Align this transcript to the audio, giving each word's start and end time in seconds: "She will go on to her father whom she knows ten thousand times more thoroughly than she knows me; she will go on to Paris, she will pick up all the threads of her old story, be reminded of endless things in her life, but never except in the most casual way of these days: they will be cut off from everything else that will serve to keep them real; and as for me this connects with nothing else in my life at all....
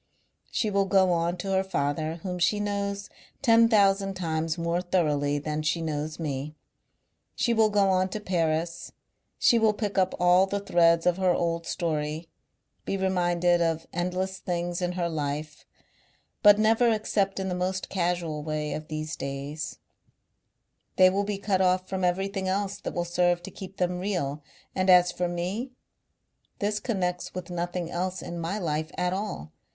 "She 0.49 0.71
will 0.71 0.87
go 0.87 1.11
on 1.11 1.37
to 1.37 1.51
her 1.51 1.63
father 1.63 2.15
whom 2.23 2.39
she 2.39 2.59
knows 2.59 3.07
ten 3.43 3.69
thousand 3.69 4.15
times 4.15 4.57
more 4.57 4.81
thoroughly 4.81 5.37
than 5.37 5.61
she 5.61 5.79
knows 5.79 6.17
me; 6.19 6.55
she 7.35 7.53
will 7.53 7.69
go 7.69 7.89
on 7.91 8.09
to 8.09 8.19
Paris, 8.19 8.93
she 9.37 9.59
will 9.59 9.73
pick 9.73 9.99
up 9.99 10.15
all 10.19 10.47
the 10.47 10.59
threads 10.59 11.05
of 11.05 11.17
her 11.17 11.35
old 11.35 11.67
story, 11.67 12.27
be 12.83 12.97
reminded 12.97 13.61
of 13.61 13.85
endless 13.93 14.39
things 14.39 14.81
in 14.81 14.93
her 14.93 15.07
life, 15.07 15.67
but 16.41 16.57
never 16.57 16.89
except 16.89 17.39
in 17.39 17.47
the 17.47 17.53
most 17.53 17.87
casual 17.87 18.41
way 18.41 18.73
of 18.73 18.87
these 18.87 19.15
days: 19.15 19.77
they 20.95 21.11
will 21.11 21.23
be 21.25 21.37
cut 21.37 21.61
off 21.61 21.87
from 21.87 22.03
everything 22.03 22.47
else 22.47 22.79
that 22.81 22.95
will 22.95 23.05
serve 23.05 23.43
to 23.43 23.51
keep 23.51 23.77
them 23.77 23.99
real; 23.99 24.41
and 24.73 24.89
as 24.89 25.11
for 25.11 25.27
me 25.27 25.69
this 26.57 26.79
connects 26.79 27.35
with 27.35 27.51
nothing 27.51 27.91
else 27.91 28.23
in 28.23 28.39
my 28.39 28.57
life 28.57 28.91
at 28.97 29.13
all.... 29.13 29.51